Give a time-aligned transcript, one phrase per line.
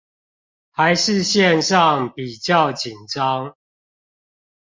[0.71, 3.55] 還是線上比較緊張